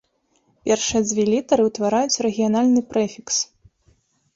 [0.69, 3.35] Першыя дзве літары ўтвараюць рэгіянальны прэфікс.